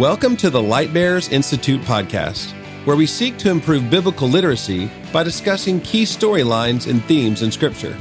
[0.00, 2.52] Welcome to the Lightbearers Institute podcast,
[2.86, 7.98] where we seek to improve biblical literacy by discussing key storylines and themes in Scripture.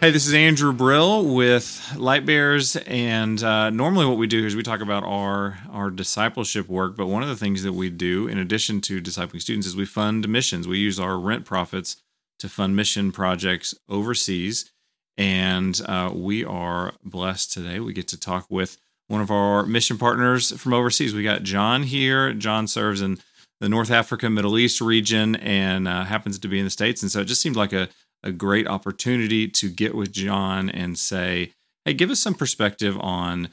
[0.00, 1.64] Hey, this is Andrew Brill with
[1.94, 6.96] Lightbearers, and uh, normally what we do is we talk about our our discipleship work.
[6.96, 9.86] But one of the things that we do, in addition to discipling students, is we
[9.86, 10.66] fund missions.
[10.66, 12.02] We use our rent profits
[12.40, 14.72] to fund mission projects overseas,
[15.16, 17.78] and uh, we are blessed today.
[17.78, 18.78] We get to talk with
[19.08, 21.14] one of our mission partners from overseas.
[21.14, 22.32] We got John here.
[22.32, 23.18] John serves in
[23.60, 27.02] the North Africa, Middle East region and uh, happens to be in the States.
[27.02, 27.88] And so it just seemed like a,
[28.22, 31.52] a great opportunity to get with John and say,
[31.84, 33.48] hey, give us some perspective on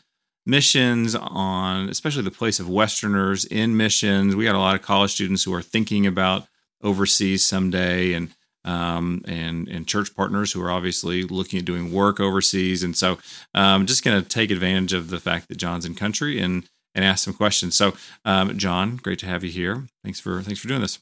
[0.46, 4.36] missions, on especially the place of Westerners in missions.
[4.36, 6.48] We got a lot of college students who are thinking about
[6.84, 8.30] overseas someday and
[8.66, 12.84] um, and and church partners who are obviously looking at doing work overseas.
[12.84, 13.18] And so,
[13.54, 16.68] I'm um, just going to take advantage of the fact that John's in country and
[16.94, 17.76] and ask some questions.
[17.76, 19.88] So, um, John, great to have you here.
[20.04, 21.00] Thanks for thanks for doing this.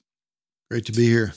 [0.70, 1.34] Great to be here.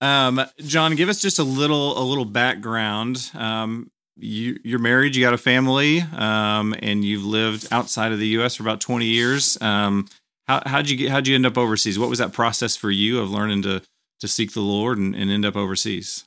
[0.00, 3.30] Um, John, give us just a little a little background.
[3.34, 8.28] Um, you you're married, you got a family, um, and you've lived outside of the
[8.28, 8.56] U.S.
[8.56, 9.60] for about 20 years.
[9.60, 10.08] Um,
[10.46, 11.98] how how'd you get how'd you end up overseas?
[11.98, 13.82] What was that process for you of learning to
[14.24, 16.24] to seek the Lord and, and end up overseas?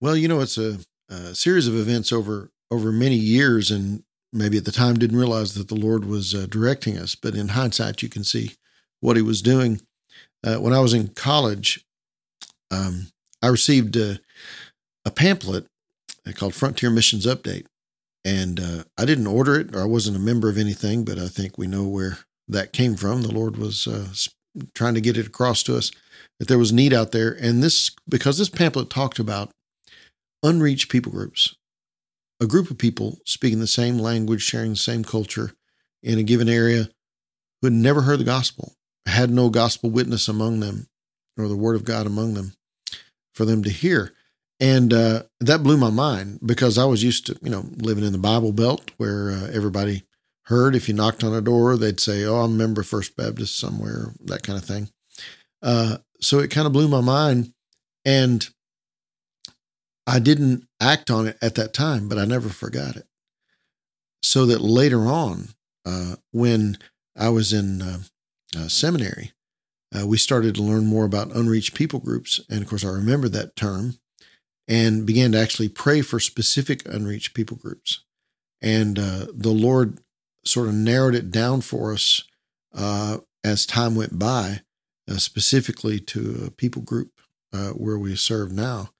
[0.00, 4.58] Well, you know, it's a, a, series of events over over many years, and maybe
[4.58, 7.14] at the time didn't realize that the Lord was uh, directing us.
[7.14, 8.56] But in hindsight, you can see
[9.00, 9.80] what He was doing.
[10.44, 11.84] Uh, when I was in college,
[12.70, 13.08] um,
[13.42, 14.20] I received a,
[15.04, 15.66] a, pamphlet
[16.34, 17.66] called Frontier Missions Update,
[18.24, 21.04] and uh, I didn't order it, or I wasn't a member of anything.
[21.04, 23.22] But I think we know where that came from.
[23.22, 24.08] The Lord was uh,
[24.74, 25.90] trying to get it across to us
[26.42, 27.30] that there was need out there.
[27.30, 29.52] And this, because this pamphlet talked about
[30.42, 31.54] unreached people groups,
[32.40, 35.52] a group of people speaking the same language, sharing the same culture
[36.02, 36.88] in a given area
[37.60, 38.74] who had never heard the gospel,
[39.06, 40.88] had no gospel witness among them
[41.38, 42.54] or the word of God among them
[43.32, 44.12] for them to hear.
[44.58, 48.10] And uh, that blew my mind because I was used to, you know, living in
[48.10, 50.02] the Bible Belt where uh, everybody
[50.46, 53.16] heard if you knocked on a door, they'd say, "Oh, I'm a member of First
[53.16, 54.88] Baptist somewhere," that kind of thing.
[55.62, 57.52] Uh, so it kind of blew my mind.
[58.04, 58.48] And
[60.06, 63.06] I didn't act on it at that time, but I never forgot it.
[64.22, 65.48] So that later on,
[65.84, 66.78] uh, when
[67.16, 67.98] I was in uh,
[68.56, 69.32] uh, seminary,
[69.94, 72.40] uh, we started to learn more about unreached people groups.
[72.48, 73.98] And of course, I remember that term
[74.66, 78.04] and began to actually pray for specific unreached people groups.
[78.60, 79.98] And uh, the Lord
[80.44, 82.22] sort of narrowed it down for us
[82.74, 84.62] uh, as time went by
[85.12, 87.10] uh, specifically to a people group
[87.52, 88.90] uh, where we serve now.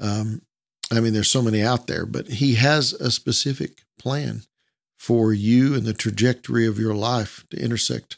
[0.00, 0.42] Um,
[0.90, 4.42] I mean, there's so many out there, but he has a specific plan
[4.98, 8.16] for you and the trajectory of your life to intersect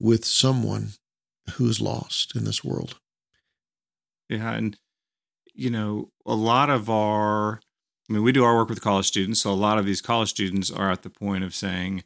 [0.00, 0.90] with someone
[1.52, 2.98] who is lost in this world.
[4.28, 4.52] Yeah.
[4.52, 4.76] And,
[5.54, 7.60] you know, a lot of our,
[8.08, 9.40] I mean, we do our work with college students.
[9.40, 12.04] So a lot of these college students are at the point of saying,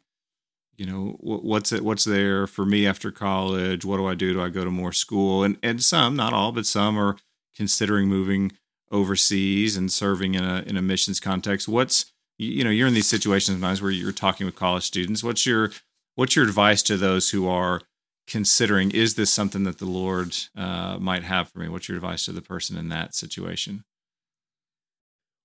[0.81, 3.85] you know what's it what's there for me after college?
[3.85, 4.33] What do i do?
[4.33, 5.43] Do i go to more school?
[5.43, 7.17] And and some not all but some are
[7.55, 8.53] considering moving
[8.91, 11.67] overseas and serving in a in a missions context.
[11.67, 15.23] What's you know you're in these situations sometimes where you're talking with college students.
[15.23, 15.69] What's your
[16.15, 17.83] what's your advice to those who are
[18.25, 21.69] considering is this something that the lord uh, might have for me?
[21.69, 23.83] What's your advice to the person in that situation?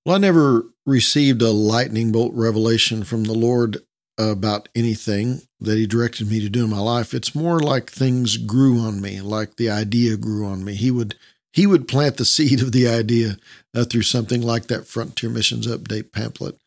[0.06, 3.82] Well i never received a lightning bolt revelation from the lord
[4.19, 7.12] about anything that he directed me to do in my life.
[7.12, 10.75] It's more like things grew on me, like the idea grew on me.
[10.75, 11.16] He would
[11.53, 13.37] he would plant the seed of the idea
[13.75, 16.59] uh, through something like that Frontier Missions Update pamphlet.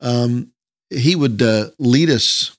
[0.00, 0.52] Um,
[0.90, 2.56] he would uh, lead us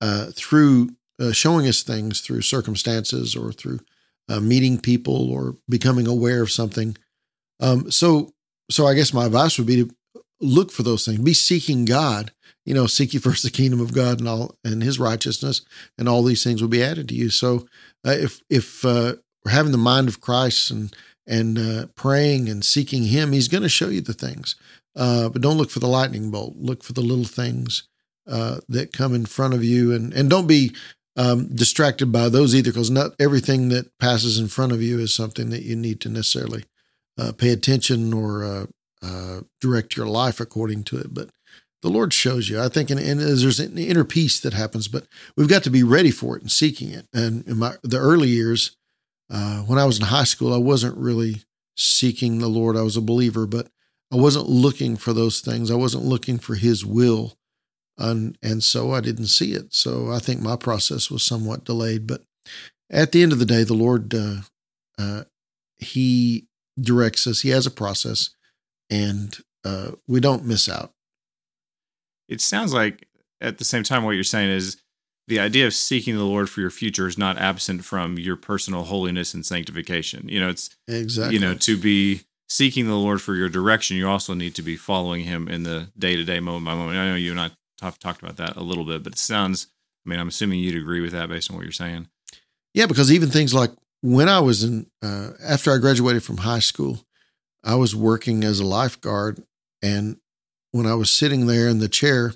[0.00, 0.90] uh, through
[1.20, 3.80] uh, showing us things through circumstances or through
[4.28, 6.96] uh, meeting people or becoming aware of something.
[7.60, 8.32] Um, so,
[8.70, 12.30] so I guess my advice would be to look for those things, be seeking God
[12.68, 15.62] you know, seek ye first the kingdom of God and all and His righteousness,
[15.96, 17.30] and all these things will be added to you.
[17.30, 17.66] So,
[18.06, 20.94] uh, if if uh, we're having the mind of Christ and
[21.26, 24.54] and uh, praying and seeking Him, He's going to show you the things.
[24.94, 26.56] Uh, but don't look for the lightning bolt.
[26.58, 27.84] Look for the little things
[28.26, 30.74] uh, that come in front of you, and and don't be
[31.16, 35.14] um, distracted by those either, because not everything that passes in front of you is
[35.14, 36.66] something that you need to necessarily
[37.18, 38.66] uh, pay attention or
[39.60, 41.14] direct your life according to it.
[41.14, 41.30] But
[41.82, 42.60] the Lord shows you.
[42.60, 45.82] I think, and, and, there's an inner peace that happens, but we've got to be
[45.82, 47.06] ready for it and seeking it.
[47.12, 48.76] And in my the early years,
[49.30, 51.42] uh, when I was in high school, I wasn't really
[51.76, 52.76] seeking the Lord.
[52.76, 53.68] I was a believer, but
[54.12, 55.70] I wasn't looking for those things.
[55.70, 57.38] I wasn't looking for His will
[57.98, 59.74] and and so I didn't see it.
[59.74, 62.06] So I think my process was somewhat delayed.
[62.06, 62.22] But
[62.90, 64.42] at the end of the day, the Lord uh,
[64.98, 65.24] uh,
[65.76, 66.46] He
[66.80, 67.40] directs us.
[67.40, 68.30] He has a process,
[68.88, 70.92] and uh, we don't miss out.
[72.28, 73.08] It sounds like
[73.40, 74.76] at the same time what you're saying is
[75.28, 78.84] the idea of seeking the Lord for your future is not absent from your personal
[78.84, 80.28] holiness and sanctification.
[80.28, 83.96] You know, it's exactly you know to be seeking the Lord for your direction.
[83.96, 86.98] You also need to be following Him in the day to day, moment by moment.
[86.98, 89.68] I know you and I talked talked about that a little bit, but it sounds.
[90.06, 92.08] I mean, I'm assuming you'd agree with that based on what you're saying.
[92.72, 93.70] Yeah, because even things like
[94.00, 97.04] when I was in uh, after I graduated from high school,
[97.62, 99.42] I was working as a lifeguard,
[99.82, 100.18] and
[100.78, 102.32] when I was sitting there in the chair,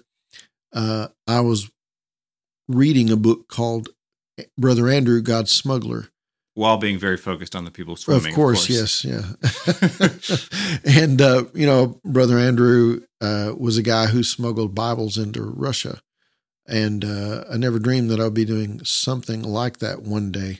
[0.75, 1.71] uh, I was
[2.69, 3.89] reading a book called
[4.59, 6.09] Brother Andrew, God's Smuggler.
[6.55, 8.33] While being very focused on the people swimming.
[8.33, 9.05] Of course, of course.
[9.05, 10.45] yes,
[10.85, 11.03] yeah.
[11.03, 16.01] and, uh, you know, Brother Andrew uh, was a guy who smuggled Bibles into Russia.
[16.67, 20.59] And uh, I never dreamed that I'd be doing something like that one day.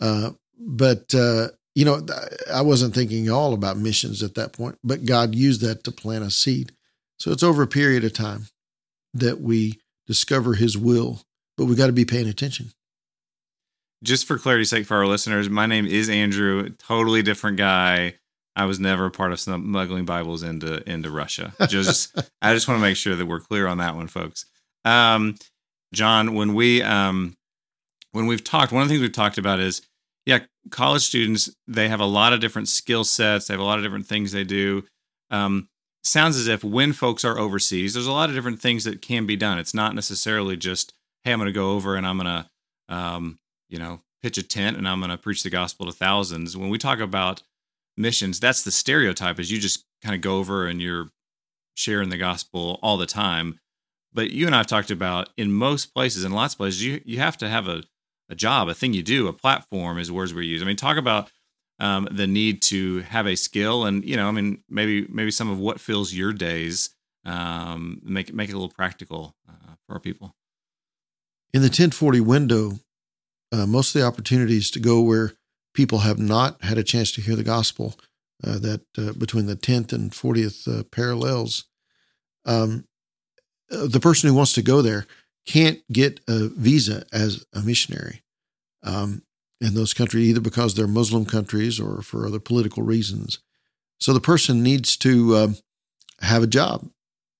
[0.00, 2.04] Uh, but, uh, you know,
[2.52, 6.24] I wasn't thinking all about missions at that point, but God used that to plant
[6.24, 6.72] a seed.
[7.18, 8.46] So it's over a period of time
[9.14, 11.22] that we discover his will,
[11.56, 12.72] but we got to be paying attention.
[14.04, 18.14] Just for clarity's sake for our listeners, my name is Andrew, totally different guy.
[18.54, 21.52] I was never a part of smuggling Bibles into into Russia.
[21.68, 24.46] Just I just want to make sure that we're clear on that one, folks.
[24.84, 25.36] Um,
[25.92, 27.36] John, when we um,
[28.12, 29.82] when we've talked, one of the things we've talked about is,
[30.26, 33.46] yeah, college students they have a lot of different skill sets.
[33.46, 34.84] They have a lot of different things they do.
[35.30, 35.68] Um,
[36.02, 39.26] sounds as if when folks are overseas, there's a lot of different things that can
[39.26, 39.58] be done.
[39.58, 40.92] It's not necessarily just,
[41.24, 42.44] hey, I'm going to go over and I'm going
[42.88, 45.92] to, um, you know, pitch a tent and I'm going to preach the gospel to
[45.92, 46.56] thousands.
[46.56, 47.42] When we talk about
[47.96, 51.10] missions, that's the stereotype is you just kind of go over and you're
[51.74, 53.60] sharing the gospel all the time.
[54.12, 57.00] But you and I have talked about in most places, in lots of places, you
[57.04, 57.84] you have to have a,
[58.28, 60.62] a job, a thing you do, a platform is words we use.
[60.62, 61.30] I mean, talk about
[61.78, 65.50] um, the need to have a skill and you know i mean maybe maybe some
[65.50, 66.90] of what fills your days
[67.24, 70.34] um, make make it a little practical uh, for our people.
[71.52, 72.72] In the 1040 window
[73.52, 75.32] uh, most of the opportunities to go where
[75.74, 77.98] people have not had a chance to hear the gospel
[78.44, 81.64] uh, that uh, between the 10th and 40th uh, parallels
[82.44, 82.84] um,
[83.70, 85.06] uh, the person who wants to go there
[85.46, 88.22] can't get a visa as a missionary.
[88.82, 89.22] Um,
[89.60, 93.38] in those countries, either because they're Muslim countries or for other political reasons.
[93.98, 95.48] So the person needs to uh,
[96.20, 96.88] have a job,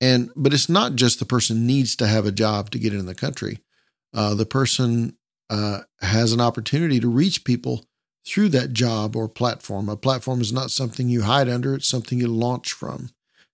[0.00, 3.06] and but it's not just the person needs to have a job to get in
[3.06, 3.60] the country.
[4.12, 5.16] Uh, the person
[5.50, 7.84] uh, has an opportunity to reach people
[8.26, 9.88] through that job or platform.
[9.88, 13.10] A platform is not something you hide under; it's something you launch from,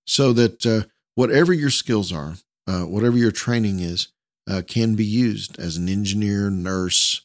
[0.06, 0.82] so that uh,
[1.14, 4.08] whatever your skills are, uh, whatever your training is,
[4.48, 7.24] uh, can be used as an engineer, nurse,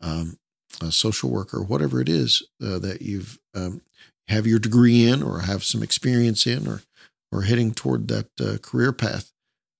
[0.00, 0.38] um,
[0.82, 3.80] a social worker, whatever it is uh, that you've um,
[4.28, 6.82] have your degree in or have some experience in or
[7.30, 9.32] or heading toward that uh, career path,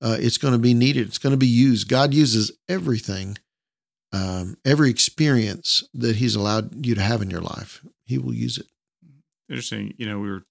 [0.02, 1.06] uh, it's going to be needed.
[1.06, 1.88] It's going to be used.
[1.88, 3.38] God uses everything,
[4.12, 7.82] um, every experience that He's allowed you to have in your life.
[8.04, 8.66] He will use it.
[9.48, 9.94] Interesting.
[9.96, 10.44] You know, we were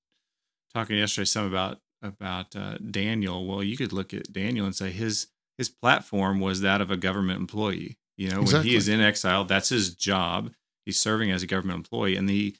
[0.73, 3.45] talking yesterday some about about uh, Daniel.
[3.45, 5.27] Well, you could look at Daniel and say his
[5.57, 7.97] his platform was that of a government employee.
[8.17, 8.59] You know, exactly.
[8.59, 10.51] when he is in exile, that's his job.
[10.85, 12.55] He's serving as a government employee, and the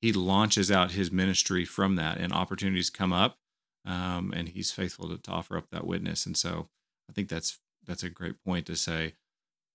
[0.00, 3.36] he launches out his ministry from that, and opportunities come up,
[3.84, 6.24] um, and he's faithful to, to offer up that witness.
[6.24, 6.68] And so,
[7.08, 9.14] I think that's that's a great point to say.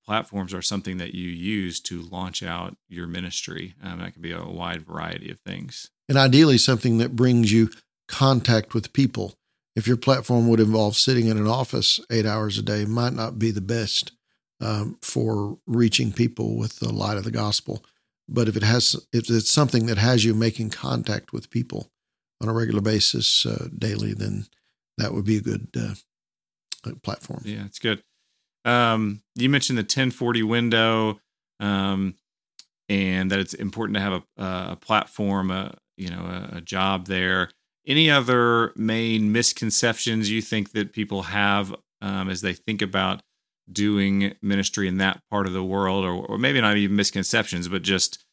[0.06, 3.74] Platforms are something that you use to launch out your ministry.
[3.84, 7.72] Um, that can be a wide variety of things, and ideally something that brings you
[8.08, 9.34] contact with people.
[9.76, 13.38] If your platform would involve sitting in an office eight hours a day, might not
[13.38, 14.14] be the best
[14.66, 17.86] um, for reaching people with the light of the gospel.
[18.28, 21.92] But if it has, if it's something that has you making contact with people
[22.42, 24.46] on a regular basis uh, daily, then
[24.98, 27.44] that would be a good uh, platform.
[27.46, 28.02] Yeah, it's good.
[28.64, 31.20] Um, you mentioned the 1040 window,
[31.60, 32.16] um,
[32.90, 37.06] and that it's important to have a, a platform, a you know, a, a job
[37.06, 37.50] there.
[37.88, 43.22] Any other main misconceptions you think that people have um, as they think about
[43.72, 47.82] doing ministry in that part of the world, or, or maybe not even misconceptions, but
[47.82, 48.24] just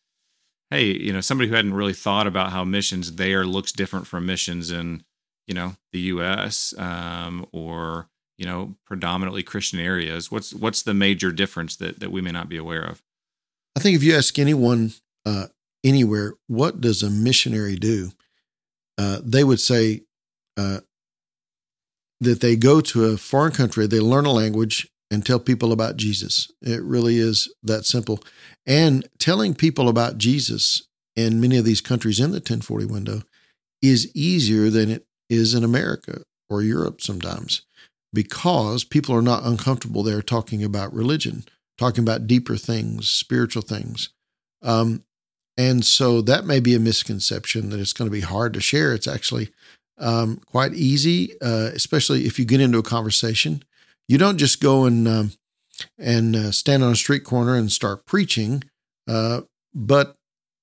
[0.71, 4.25] hey, you know, somebody who hadn't really thought about how missions there looks different from
[4.25, 5.05] missions in
[5.47, 6.75] you know the U.S.
[6.79, 8.09] Um, or
[8.39, 10.31] you know predominantly Christian areas.
[10.31, 13.03] What's what's the major difference that that we may not be aware of?
[13.77, 14.93] I think if you ask anyone
[15.25, 15.47] uh,
[15.85, 18.13] anywhere, what does a missionary do?
[18.99, 20.03] Uh, they would say
[20.57, 20.81] uh,
[22.21, 25.99] that they go to a foreign country, they learn a language and tell people about
[25.99, 26.51] Jesus.
[26.63, 28.21] It really is that simple.
[28.67, 33.23] And telling people about Jesus in many of these countries in the 1040 window
[33.83, 37.63] is easier than it is in America or Europe sometimes
[38.15, 41.45] because people are not uncomfortable there talking about religion,
[41.77, 44.09] talking about deeper things, spiritual things.
[44.63, 45.05] Um,
[45.59, 48.95] and so that may be a misconception that it's going to be hard to share.
[48.95, 49.51] It's actually
[49.99, 53.63] um, quite easy, uh, especially if you get into a conversation.
[54.13, 55.33] You don't just go and um,
[55.99, 58.63] and uh, stand on a street corner and start preaching,
[59.09, 59.41] uh,
[59.75, 60.17] but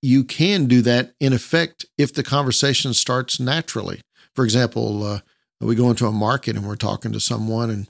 [0.03, 4.01] you can do that in effect if the conversation starts naturally.
[4.35, 5.19] For example, uh,
[5.59, 7.89] we go into a market and we're talking to someone, and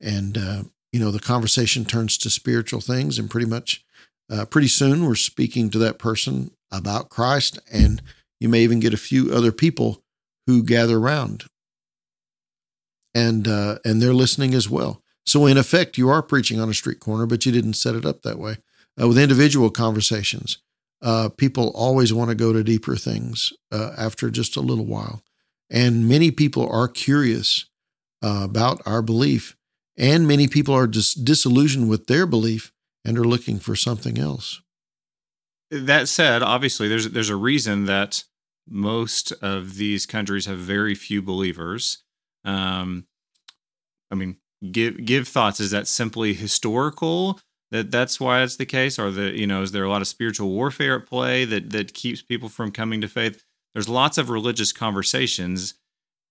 [0.00, 0.62] and uh,
[0.92, 3.84] you know the conversation turns to spiritual things, and pretty much
[4.30, 8.00] uh, pretty soon we're speaking to that person about Christ, and
[8.38, 10.04] you may even get a few other people
[10.46, 11.46] who gather around
[13.14, 15.02] and uh, and they're listening as well.
[15.26, 18.06] So in effect, you are preaching on a street corner, but you didn't set it
[18.06, 18.56] up that way.
[19.00, 20.58] Uh, with individual conversations,
[21.02, 25.22] uh, people always want to go to deeper things uh, after just a little while,
[25.70, 27.66] and many people are curious
[28.22, 29.56] uh, about our belief,
[29.96, 32.72] and many people are dis- disillusioned with their belief
[33.04, 34.60] and are looking for something else.
[35.70, 38.24] That said, obviously, there's there's a reason that
[38.68, 42.02] most of these countries have very few believers.
[42.44, 43.06] Um,
[44.10, 44.36] I mean,
[44.70, 45.60] give give thoughts.
[45.60, 47.40] Is that simply historical?
[47.70, 50.08] That that's why it's the case, or the you know, is there a lot of
[50.08, 53.44] spiritual warfare at play that that keeps people from coming to faith?
[53.74, 55.74] There's lots of religious conversations,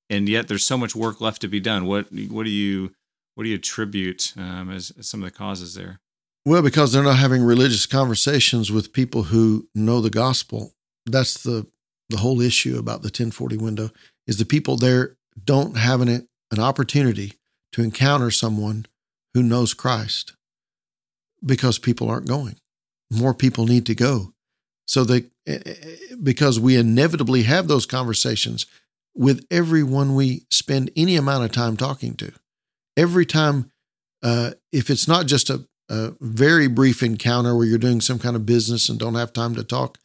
[0.09, 1.85] and yet there's so much work left to be done.
[1.85, 2.91] What what do you
[3.35, 6.01] what do you attribute um, as, as some of the causes there?
[6.45, 10.73] Well, because they're not having religious conversations with people who know the gospel.
[11.05, 11.67] That's the
[12.09, 13.91] the whole issue about the 1040 window
[14.27, 17.33] is the people there don't have an, an opportunity
[17.71, 18.85] to encounter someone
[19.33, 20.33] who knows Christ
[21.45, 22.57] because people aren't going.
[23.11, 24.33] More people need to go.
[24.85, 28.65] So they, eh, eh, eh, because we inevitably have those conversations
[29.15, 32.31] with everyone we spend any amount of time talking to.
[32.97, 33.71] Every time,
[34.23, 38.35] uh, if it's not just a, a very brief encounter where you're doing some kind
[38.35, 39.97] of business and don't have time to talk,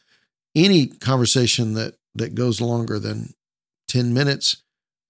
[0.54, 3.34] any conversation that that goes longer than
[3.88, 4.62] 10 minutes,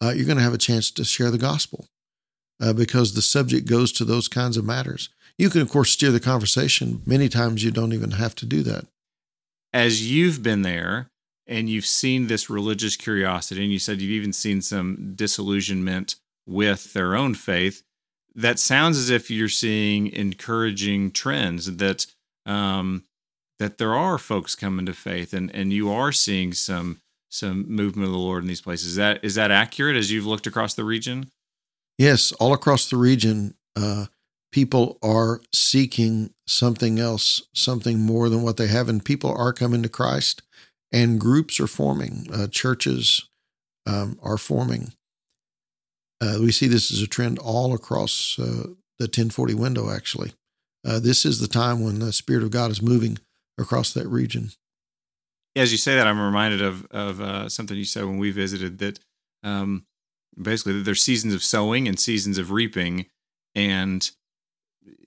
[0.03, 1.87] uh, you're going to have a chance to share the gospel
[2.61, 5.09] uh, because the subject goes to those kinds of matters.
[5.39, 7.03] You can, of course, steer the conversation.
[7.05, 8.87] Many times you don't even have to do that.
[9.73, 11.09] As you've been there
[11.47, 16.93] and you've seen this religious curiosity, and you said you've even seen some disillusionment with
[16.93, 17.83] their own faith,
[18.35, 22.07] that sounds as if you're seeing encouraging trends that
[22.47, 23.05] um,
[23.59, 27.01] that there are folks coming to faith and and you are seeing some
[27.35, 28.89] some movement of the Lord in these places.
[28.89, 31.31] Is that is that accurate as you've looked across the region?
[31.99, 34.07] Yes, all across the region, uh,
[34.53, 39.83] people are seeking something else, something more than what they have, and people are coming
[39.83, 40.43] to Christ,
[40.93, 43.29] and groups are forming, uh, churches
[43.87, 44.93] um, are forming.
[46.21, 49.91] Uh, we see this as a trend all across uh, the 1040 window.
[49.91, 50.33] Actually,
[50.87, 53.19] uh, this is the time when the Spirit of God is moving
[53.59, 54.51] across that region.
[55.57, 58.79] As you say that, I'm reminded of of uh, something you said when we visited
[58.79, 58.99] that
[59.43, 59.87] um,
[60.41, 63.07] basically there's seasons of sowing and seasons of reaping,
[63.55, 64.11] and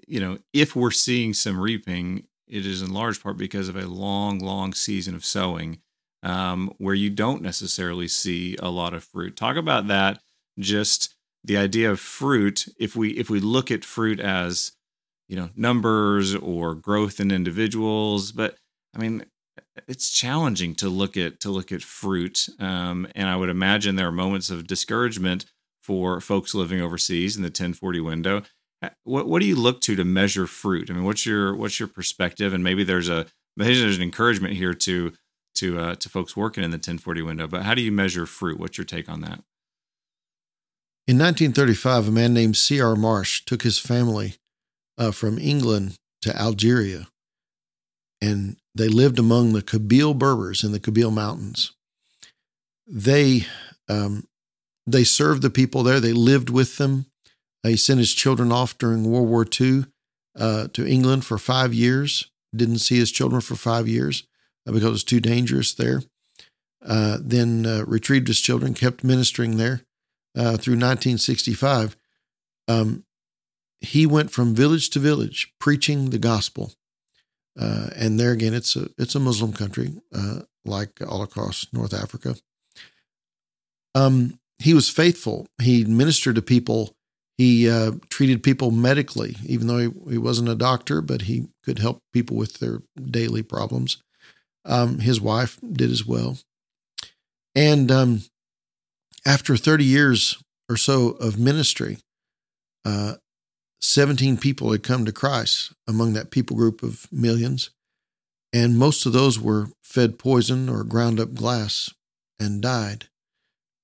[0.07, 3.87] you know if we're seeing some reaping, it is in large part because of a
[3.87, 5.79] long, long season of sowing
[6.23, 9.35] um, where you don't necessarily see a lot of fruit.
[9.35, 10.19] Talk about that.
[10.59, 12.67] Just the idea of fruit.
[12.79, 14.71] If we if we look at fruit as
[15.27, 18.57] you know numbers or growth in individuals but
[18.95, 19.25] i mean
[19.87, 24.07] it's challenging to look at to look at fruit um, and i would imagine there
[24.07, 25.45] are moments of discouragement
[25.87, 28.41] for folks living overseas in the 1040 window.
[28.81, 30.91] Uh, what, what do you look to to measure fruit?
[30.91, 32.53] I mean what's your what's your perspective?
[32.53, 35.13] And maybe there's a maybe there's an encouragement here to
[35.55, 38.59] to uh, to folks working in the 1040 window but how do you measure fruit?
[38.59, 39.39] What's your take on that?
[41.07, 42.97] In 1935 a man named C.R.
[42.97, 44.35] Marsh took his family
[44.97, 47.07] uh, from England to Algeria,
[48.21, 51.73] and they lived among the Kabyle Berbers in the Kabyle Mountains.
[52.85, 53.45] They
[53.89, 54.27] um,
[54.85, 55.99] they served the people there.
[55.99, 57.07] They lived with them.
[57.63, 59.85] He sent his children off during World War II
[60.37, 62.31] uh, to England for five years.
[62.55, 64.23] Didn't see his children for five years
[64.65, 66.03] uh, because it was too dangerous there.
[66.85, 69.81] Uh, then uh, retrieved his children, kept ministering there
[70.35, 71.97] through 1965.
[72.67, 73.03] Um,
[73.81, 76.73] he went from village to village preaching the gospel.
[77.57, 81.93] Uh, and there again, it's a it's a Muslim country, uh, like all across North
[81.93, 82.35] Africa.
[83.95, 85.47] Um, he was faithful.
[85.61, 86.93] He ministered to people.
[87.37, 91.77] He uh, treated people medically, even though he, he, wasn't a doctor, but he could
[91.77, 94.01] help people with their daily problems.
[94.65, 96.39] Um, his wife did as well.
[97.55, 98.23] And um,
[99.25, 101.99] after 30 years or so of ministry,
[102.85, 103.15] uh,
[103.81, 107.69] 17 people had come to Christ among that people group of millions.
[108.53, 111.93] And most of those were fed poison or ground up glass
[112.39, 113.05] and died.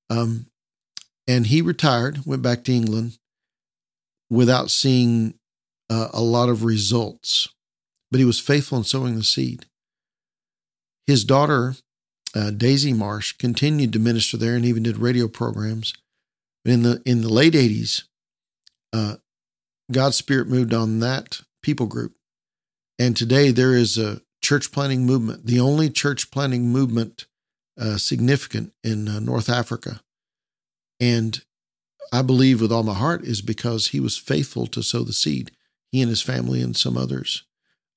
[0.09, 0.47] Um,
[1.27, 3.17] and he retired, went back to England
[4.29, 5.35] without seeing
[5.89, 7.47] uh, a lot of results,
[8.11, 9.65] but he was faithful in sowing the seed.
[11.07, 11.75] His daughter,
[12.35, 15.93] uh, Daisy Marsh, continued to minister there and even did radio programs.
[16.63, 18.03] But in the in the late '80s,
[18.93, 19.17] uh,
[19.93, 22.15] God's Spirit moved on that people group,
[22.99, 27.25] and today there is a church planting movement, the only church planting movement
[27.79, 30.01] uh, significant in uh, North Africa.
[30.99, 31.43] And
[32.11, 35.51] I believe with all my heart is because he was faithful to sow the seed,
[35.91, 37.43] he and his family and some others.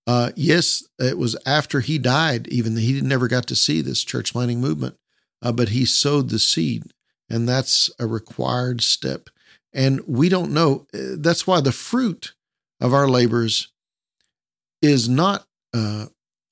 [0.07, 4.05] Uh, yes, it was after he died, even though he never got to see this
[4.05, 4.97] church planting movement,
[5.43, 6.85] uh, but he sowed the seed,
[7.29, 9.29] and that's a required step.
[9.76, 10.87] And we don't know.
[10.92, 12.33] Uh, that's why the fruit
[12.80, 13.68] of our labors
[14.80, 16.06] is not uh,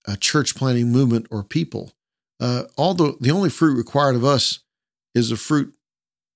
[0.06, 1.92] a church planting movement or people.
[2.38, 4.60] Uh, although the only fruit required of us
[5.14, 5.72] is the fruit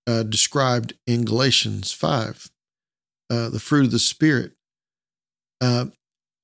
[0.06, 2.50] uh, described in Galatians 5,
[3.30, 4.52] uh, the fruit of the Spirit.
[5.60, 5.86] Uh,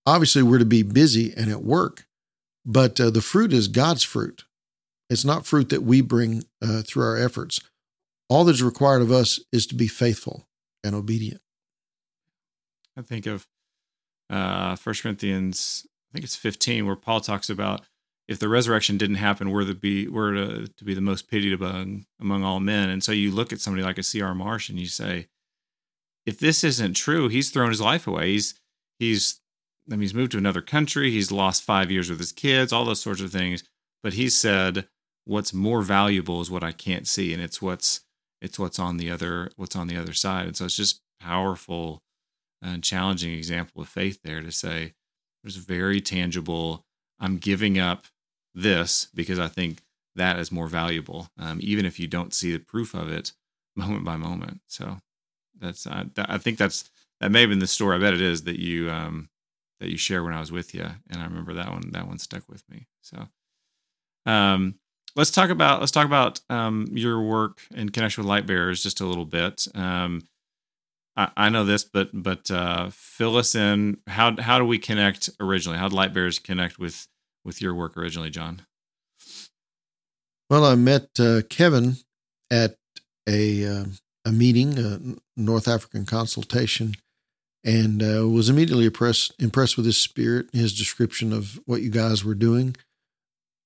[0.05, 2.05] obviously, we're to be busy and at work,
[2.67, 4.45] but uh, the fruit is God's fruit.
[5.09, 6.45] It's not fruit that we bring
[6.85, 7.61] through our efforts.
[8.29, 10.47] All that's required of us is to be faithful
[10.83, 11.41] and obedient.
[12.97, 13.47] I think of
[14.31, 17.87] uh, 1 Corinthians I think it's 15, where Paul talks about
[18.29, 21.53] if the resurrection didn't happen, we're to be we're to, to be the most pitied
[21.53, 22.89] among among all men.
[22.89, 24.33] And so you look at somebody like a C.R.
[24.33, 25.27] Marsh and you say,
[26.25, 28.29] if this isn't true, he's thrown his life away.
[28.31, 28.55] He's
[29.01, 29.41] he's
[29.89, 31.11] I mean, he's moved to another country.
[31.11, 33.65] He's lost five years with his kids, all those sorts of things.
[34.03, 34.87] But he said,
[35.25, 38.03] what's more valuable is what I can't see, and it's what's
[38.41, 40.47] it's what's on the other what's on the other side.
[40.47, 42.03] And so it's just powerful
[42.63, 44.95] and challenging example of faith there to say
[45.43, 46.85] there's very tangible.
[47.21, 48.05] I'm giving up
[48.55, 49.83] this because I think
[50.17, 53.33] that is more valuable, um, even if you don't see the proof of it
[53.77, 54.61] moment by moment.
[54.67, 54.99] So
[55.59, 57.97] that's uh, I think that's that may have been the story.
[57.97, 59.29] I bet it is that you um,
[59.81, 61.91] that you shared when I was with you, and I remember that one.
[61.91, 62.87] That one stuck with me.
[63.03, 63.29] So,
[64.27, 64.77] um,
[65.17, 69.01] let's talk about let's talk about um, your work in connection with light bearers just
[69.01, 69.67] a little bit.
[69.75, 70.23] Um,
[71.17, 73.99] I, I know this, but but uh, fill us in.
[74.07, 75.79] How how do we connect originally?
[75.79, 77.07] How did Lightbearers connect with
[77.45, 78.63] with your work originally, John?
[80.51, 81.97] Well, I met uh, Kevin
[82.51, 82.77] at
[83.29, 83.85] a uh,
[84.25, 85.01] a meeting, a
[85.37, 86.95] North African consultation,
[87.65, 92.25] and uh, was immediately impressed impressed with his spirit, his description of what you guys
[92.25, 92.77] were doing,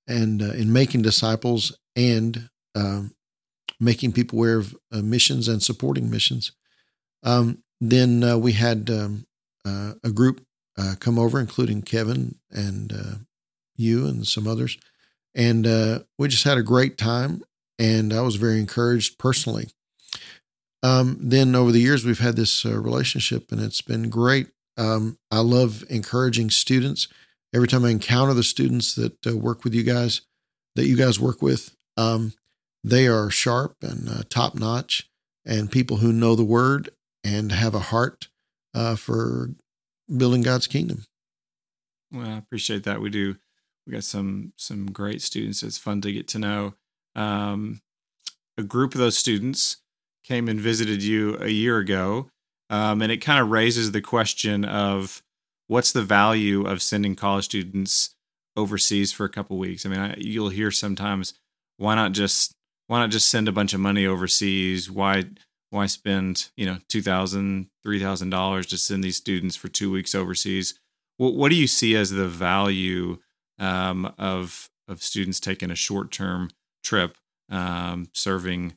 [0.09, 3.13] and uh, in making disciples and um,
[3.79, 6.53] making people aware of uh, missions and supporting missions.
[7.23, 9.27] Um, then uh, we had um,
[9.65, 10.45] uh, a group
[10.77, 13.15] uh, come over, including Kevin and uh,
[13.77, 14.79] you and some others,
[15.35, 15.65] and
[16.19, 17.43] we just had a great time.
[17.81, 19.69] And I was very encouraged personally.
[20.83, 24.49] Um, then over the years, we've had this relationship, and it's been great.
[24.77, 27.07] Um, I love encouraging students.
[27.55, 30.21] Every time I encounter the students that work with you guys,
[30.75, 32.35] that you guys work with, um,
[32.85, 35.09] they are sharp and top notch,
[35.45, 36.91] and people who know the word
[37.25, 38.29] and have a heart
[38.75, 39.51] uh, for
[40.15, 41.05] building God's kingdom.
[42.13, 43.01] Well, I appreciate that.
[43.01, 43.37] We do.
[43.87, 45.63] We got some some great students.
[45.63, 46.75] It's fun to get to know.
[47.15, 47.81] Um,
[48.57, 49.79] a group of those students
[50.25, 52.31] came and visited you a year ago,
[52.71, 55.23] um, and it kind of raises the question of
[55.69, 58.15] what's the value of sending college students
[58.57, 59.87] overseas for a couple weeks.
[59.87, 61.35] I mean, I, you'll hear sometimes,
[61.77, 62.55] why not just
[62.89, 64.91] why not just send a bunch of money overseas?
[64.91, 65.27] Why
[65.71, 69.91] why spend you know two thousand three thousand dollars to send these students for two
[69.91, 70.75] weeks overseas
[71.19, 73.19] what, what do you see as the value
[73.59, 76.51] um, of of students taking a short term
[76.83, 77.17] trip
[77.51, 78.75] um, serving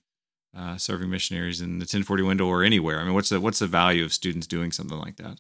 [0.56, 3.68] uh, serving missionaries in the 1040 window or anywhere i mean what's the what's the
[3.68, 5.40] value of students doing something like that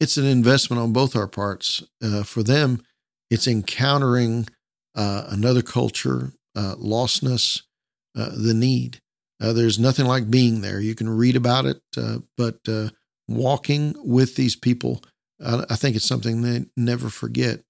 [0.00, 2.82] it's an investment on both our parts uh, for them
[3.30, 4.46] it's encountering
[4.94, 7.62] uh, another culture uh, lostness
[8.16, 9.00] uh, the need
[9.40, 10.80] uh, there's nothing like being there.
[10.80, 11.82] You can read about it,
[12.36, 12.60] but
[13.28, 15.02] walking with these people,
[15.44, 17.60] I think it's something they never forget.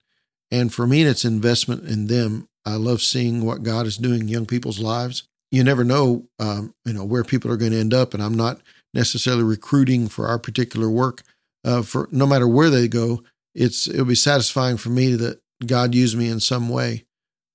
[0.51, 2.47] And for me, it's investment in them.
[2.65, 5.23] I love seeing what God is doing in young people's lives.
[5.51, 8.13] you never know, um, you know, where people are going to end up.
[8.13, 8.61] And I'm not
[8.93, 11.21] necessarily recruiting for our particular work.
[11.63, 13.21] Uh, for no matter where they go,
[13.53, 17.05] it's it'll be satisfying for me that God used me in some way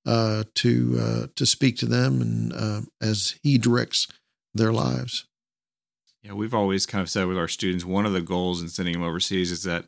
[0.06, 4.08] uh, to uh, to speak to them and uh, as He directs
[4.54, 5.26] their lives.
[6.22, 8.94] Yeah, we've always kind of said with our students, one of the goals in sending
[8.94, 9.86] them overseas is that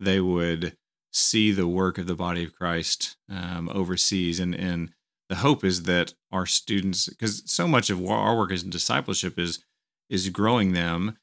[0.00, 0.76] they would
[1.12, 4.90] see the work of the body of Christ um, overseas, and and
[5.28, 9.64] the hope is that our students, because so much of our work as discipleship is
[10.08, 11.18] is growing them,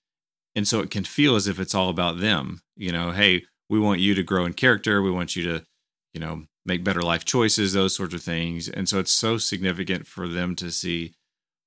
[0.56, 2.62] and so it can feel as if it's all about them.
[2.76, 5.66] You know, hey, we want you to grow in character, we want you to,
[6.14, 10.08] you know, make better life choices, those sorts of things, and so it's so significant
[10.08, 11.14] for them to see.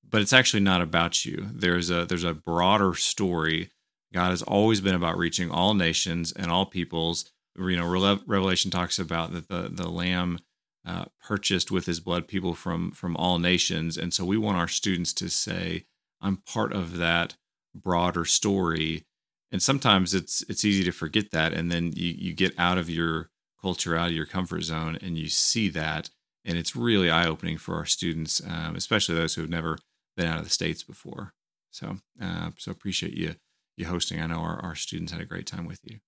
[0.09, 1.49] But it's actually not about you.
[1.53, 3.71] There's a there's a broader story.
[4.13, 8.99] God has always been about reaching all nations and all peoples you know revelation talks
[8.99, 10.39] about that the the lamb
[10.87, 14.69] uh, purchased with his blood people from from all nations and so we want our
[14.69, 15.85] students to say
[16.21, 17.37] i'm part of that
[17.75, 19.05] broader story.
[19.51, 22.91] And sometimes it's it's easy to forget that and then you you get out of
[22.91, 26.11] your culture out of your comfort zone and you see that.
[26.45, 29.79] And it's really eye-opening for our students um, especially those who have never
[30.17, 31.33] been out of the states before.
[31.71, 33.37] So uh, so appreciate you
[33.77, 34.21] you hosting.
[34.21, 35.99] I know our, our students had a great time with you.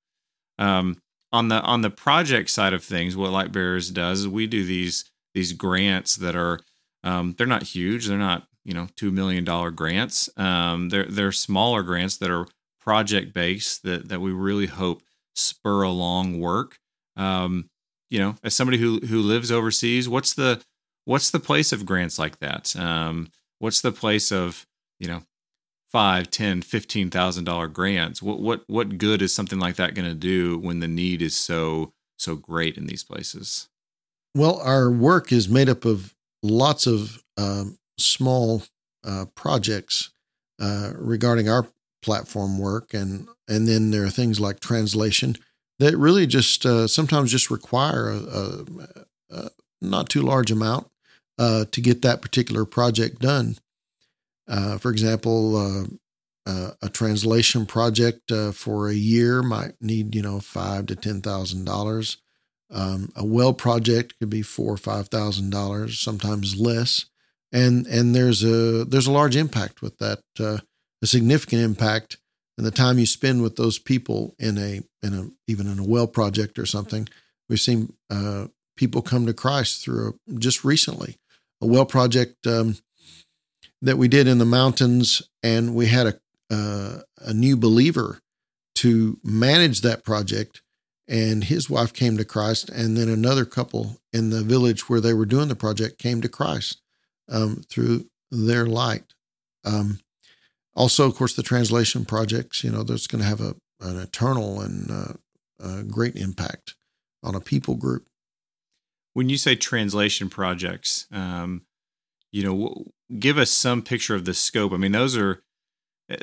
[0.58, 0.98] Um,
[1.32, 5.04] on the on the project side of things, what Lightbearers does is we do these
[5.34, 6.60] these grants that are
[7.04, 8.06] um, they're not huge.
[8.06, 10.28] They're not you know two million dollar grants.
[10.36, 12.46] Um, they're they're smaller grants that are
[12.80, 15.02] project based that that we really hope
[15.34, 16.78] spur along work.
[17.16, 17.70] Um,
[18.08, 20.62] you know, as somebody who who lives overseas, what's the
[21.04, 22.74] what's the place of grants like that?
[22.76, 24.66] Um, what's the place of
[24.98, 25.22] you know
[25.90, 28.22] five, ten, fifteen thousand dollar grants.
[28.22, 31.36] What what what good is something like that going to do when the need is
[31.36, 33.68] so so great in these places?
[34.34, 38.62] Well, our work is made up of lots of um, small
[39.04, 40.10] uh, projects
[40.60, 41.66] uh, regarding our
[42.02, 45.36] platform work, and and then there are things like translation
[45.78, 48.64] that really just uh, sometimes just require a, a,
[49.30, 50.88] a, not too large amount
[51.38, 53.56] uh, to get that particular project done.
[54.46, 55.84] Uh, for example, uh,
[56.82, 62.18] a translation project for a year might need you know five to ten thousand dollars.
[62.72, 67.06] Um, a well project could be four or five thousand dollars, sometimes less.
[67.52, 70.58] And and there's a there's a large impact with that, uh,
[71.02, 72.16] a significant impact.
[72.56, 75.86] And the time you spend with those people in a in a even in a
[75.86, 77.08] well project or something,
[77.48, 77.94] we've seen
[78.76, 81.16] people come to Christ through a, just recently
[81.60, 82.46] a well project.
[82.46, 82.76] Um,
[83.82, 88.20] that we did in the mountains, and we had a uh, a new believer
[88.74, 90.62] to manage that project,
[91.06, 95.14] and his wife came to Christ, and then another couple in the village where they
[95.14, 96.80] were doing the project came to Christ
[97.30, 99.14] um, through their light.
[99.64, 100.00] Um,
[100.74, 102.62] also, of course, the translation projects.
[102.64, 105.12] You know, that's going to have a an eternal and uh,
[105.58, 106.74] a great impact
[107.22, 108.06] on a people group.
[109.14, 111.62] When you say translation projects, um,
[112.30, 112.84] you know,
[113.18, 114.72] give us some picture of the scope.
[114.72, 115.42] I mean, those are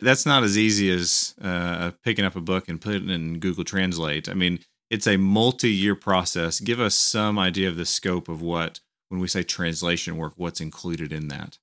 [0.01, 3.63] that's not as easy as uh, picking up a book and putting it in Google
[3.63, 4.27] Translate.
[4.29, 6.59] I mean, it's a multi-year process.
[6.59, 10.61] Give us some idea of the scope of what, when we say translation work, what's
[10.61, 11.57] included in that.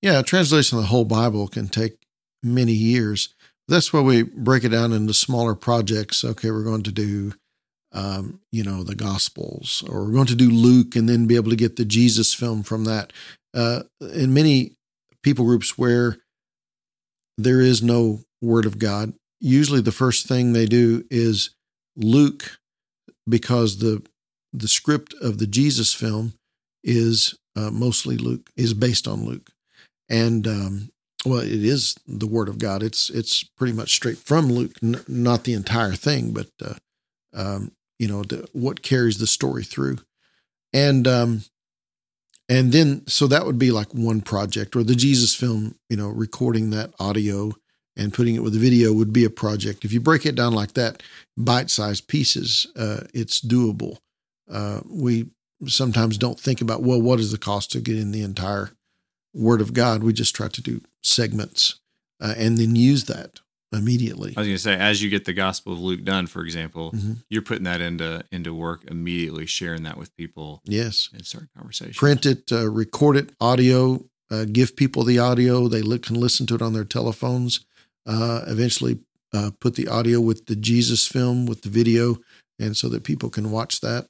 [0.00, 2.06] Yeah, translation of the whole Bible can take
[2.42, 3.34] many years.
[3.68, 6.24] That's why we break it down into smaller projects.
[6.24, 7.34] Okay, we're going to do
[7.92, 11.50] um, you know, the Gospels, or we're going to do Luke and then be able
[11.50, 13.12] to get the Jesus film from that.
[13.54, 13.82] Uh,
[14.14, 14.72] in many
[15.22, 16.18] people groups where
[17.36, 21.50] there is no Word of God, usually the first thing they do is
[21.96, 22.58] Luke,
[23.28, 24.02] because the
[24.52, 26.34] the script of the Jesus film
[26.84, 29.50] is uh, mostly Luke, is based on Luke,
[30.08, 30.90] and um,
[31.24, 32.82] well, it is the Word of God.
[32.82, 36.74] It's it's pretty much straight from Luke, n- not the entire thing, but uh,
[37.34, 39.98] um, you know the, what carries the story through.
[40.72, 41.42] And um
[42.48, 46.08] and then so that would be like one project or the jesus film you know
[46.08, 47.52] recording that audio
[47.96, 49.84] and putting it with the video would be a project.
[49.84, 51.02] If you break it down like that
[51.36, 53.98] bite-sized pieces uh, it's doable
[54.52, 55.26] uh, we
[55.66, 58.70] sometimes don't think about well what is the cost to get in the entire
[59.34, 61.80] word of god we just try to do segments
[62.20, 63.40] uh, and then use that
[63.72, 64.34] immediately.
[64.36, 66.92] I was going to say, as you get the Gospel of Luke done, for example,
[66.92, 67.14] mm-hmm.
[67.28, 70.60] you're putting that into into work immediately, sharing that with people.
[70.64, 71.94] Yes, and start conversation.
[71.94, 74.04] Print it, uh, record it, audio.
[74.30, 75.68] Uh, give people the audio.
[75.68, 77.64] They li- can listen to it on their telephones.
[78.06, 79.00] Uh, eventually,
[79.34, 82.18] uh, put the audio with the Jesus film with the video,
[82.58, 84.08] and so that people can watch that.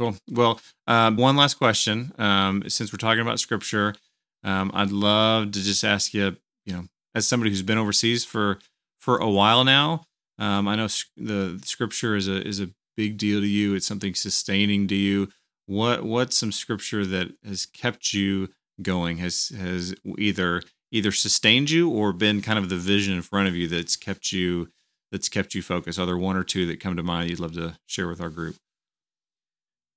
[0.00, 0.16] Cool.
[0.30, 2.12] Well, um, one last question.
[2.18, 3.94] Um, since we're talking about Scripture,
[4.42, 6.84] Um, I'd love to just ask you, you know,
[7.14, 8.58] as somebody who's been overseas for
[8.98, 10.06] for a while now,
[10.38, 13.74] um, I know the scripture is a is a big deal to you.
[13.74, 15.28] It's something sustaining to you.
[15.66, 18.48] What what's some scripture that has kept you
[18.82, 19.18] going?
[19.18, 23.54] Has has either either sustained you or been kind of the vision in front of
[23.56, 24.70] you that's kept you
[25.12, 25.98] that's kept you focused?
[25.98, 28.30] Are there one or two that come to mind you'd love to share with our
[28.30, 28.56] group?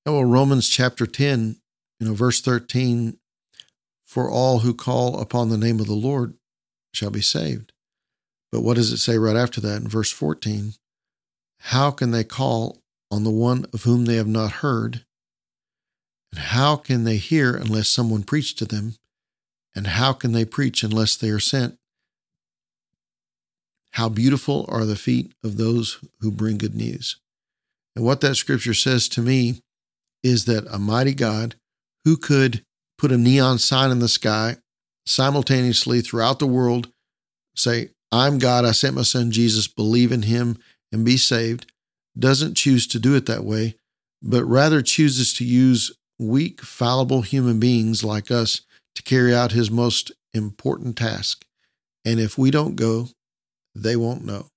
[0.06, 1.56] Well, Romans chapter 10,
[2.00, 3.18] you know, verse 13,
[4.06, 6.34] for all who call upon the name of the Lord
[6.94, 7.72] shall be saved.
[8.52, 10.74] But what does it say right after that in verse 14?
[11.68, 15.06] How can they call on the one of whom they have not heard?
[16.34, 18.96] And how can they hear unless someone preach to them?
[19.74, 21.78] And how can they preach unless they are sent?
[23.92, 27.22] How beautiful are the feet of those who bring good news.
[27.96, 29.62] And what that scripture says to me
[30.23, 31.55] is that a mighty God
[32.05, 32.63] who could
[32.97, 34.57] put a neon sign in the sky
[35.05, 36.89] simultaneously throughout the world,
[37.55, 40.57] say, I'm God, I sent my son Jesus, believe in him
[40.91, 41.71] and be saved,
[42.17, 43.75] doesn't choose to do it that way,
[44.21, 48.62] but rather chooses to use weak, fallible human beings like us
[48.95, 51.43] to carry out his most important task.
[52.05, 53.09] And if we don't go,
[53.75, 54.47] they won't know.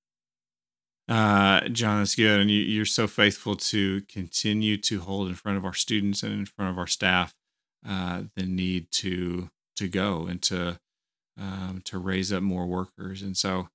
[1.09, 2.41] Uh, John, that's good.
[2.41, 6.33] And you, are so faithful to continue to hold in front of our students and
[6.33, 7.35] in front of our staff
[7.89, 10.81] uh, the need to to go and to
[11.39, 13.23] um, to raise up more workers.
[13.23, 13.69] And so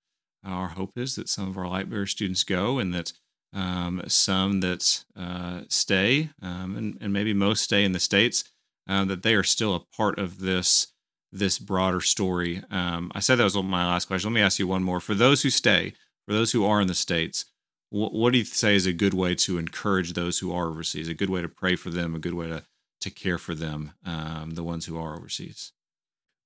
[0.44, 3.14] our hope is that some of our light Lightbearer students go and that
[3.54, 8.44] um, some that uh, stay um, and, and maybe most stay in the States,
[8.90, 10.88] uh, that they are still a part of this
[11.34, 12.62] this broader story.
[12.70, 14.32] Um, I said that was my last question.
[14.32, 15.00] Let me ask you one more.
[15.00, 15.94] For those who stay,
[16.28, 17.46] for those who are in the States,
[17.92, 21.08] what, what do you say is a good way to encourage those who are overseas,
[21.08, 22.64] a good way to pray for them, a good way to,
[23.02, 25.74] to care for them, um, the ones who are overseas?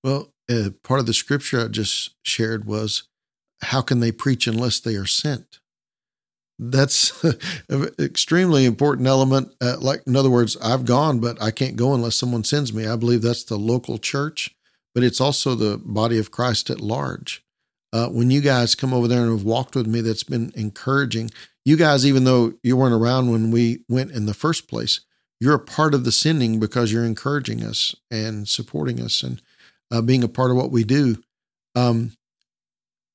[0.04, 3.04] Well, uh, part of the scripture I just shared was,
[3.62, 5.60] How can they preach unless they are sent?
[6.58, 7.24] That's
[7.70, 9.54] an extremely important element.
[9.62, 12.88] Uh, like, in other words, I've gone, but I can't go unless someone sends me.
[12.88, 14.56] I believe that's the local church,
[14.94, 17.45] but it's also the body of Christ at large
[17.96, 21.32] uh, when you guys come over there and have walked with me, that's been encouraging.
[21.64, 25.00] You guys, even though you weren't around when we went in the first place,
[25.40, 29.42] you're a part of the sending because you're encouraging us and supporting us and
[29.92, 31.24] uh, being a part of what we do.
[31.74, 32.12] Um,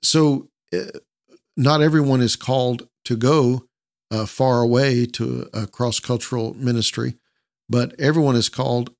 [0.02, 0.98] so, uh,
[1.58, 3.66] not everyone is called to go
[4.10, 7.16] uh, far away to a cross cultural ministry,
[7.68, 8.94] but everyone is called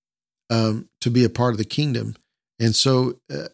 [0.51, 2.17] um, to be a part of the kingdom.
[2.59, 3.49] And so, uh,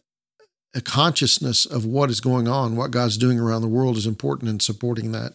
[0.77, 4.47] a consciousness of what is going on, what God's doing around the world is important
[4.47, 5.33] in supporting that.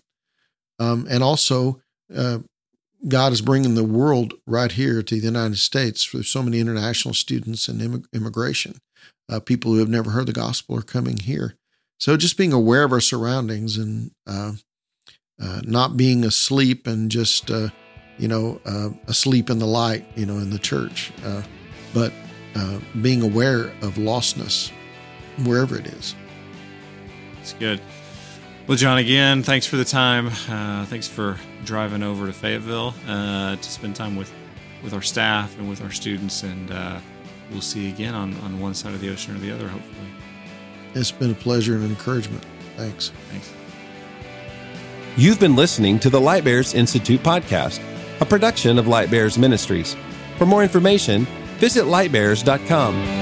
[0.78, 1.82] Um, and also,
[2.16, 2.38] uh,
[3.08, 7.12] God is bringing the world right here to the United States for so many international
[7.12, 8.76] students and immig- immigration.
[9.28, 11.56] Uh, people who have never heard the gospel are coming here.
[11.98, 14.52] So just being aware of our surroundings and uh,
[15.40, 17.70] uh not being asleep and just, uh,
[18.16, 21.12] you know, uh, asleep in the light, you know, in the church,
[21.92, 22.12] but
[23.00, 24.70] being aware of lostness
[25.44, 26.14] wherever it is.
[27.40, 27.80] It's good.
[28.66, 30.28] Well, John, again, thanks for the time.
[30.48, 34.32] Uh, thanks for driving over to Fayetteville uh, to spend time with,
[34.82, 36.44] with our staff and with our students.
[36.44, 37.00] And uh,
[37.50, 40.06] we'll see you again on, on one side of the ocean or the other, hopefully.
[40.94, 42.44] It's been a pleasure and an encouragement.
[42.76, 43.10] Thanks.
[43.30, 43.52] Thanks.
[45.16, 47.80] You've been listening to the Lightbearers Institute podcast,
[48.20, 49.96] a production of Lightbearers Ministries.
[50.38, 51.26] For more information,
[51.58, 53.21] visit lightbearers.com.